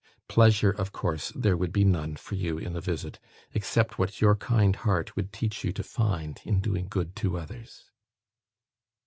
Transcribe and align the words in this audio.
Pleasure, 0.27 0.71
of 0.71 0.91
course, 0.91 1.31
there 1.35 1.55
would 1.55 1.71
be 1.71 1.85
none 1.85 2.15
for 2.15 2.33
you 2.33 2.57
in 2.57 2.73
the 2.73 2.81
visit, 2.81 3.19
except 3.53 3.99
what 3.99 4.19
your 4.19 4.35
kind 4.35 4.77
heart 4.77 5.15
would 5.15 5.31
teach 5.31 5.63
you 5.63 5.71
to 5.73 5.83
find 5.83 6.41
in 6.43 6.59
doing 6.59 6.87
good 6.89 7.15
to 7.17 7.37
others." 7.37 7.91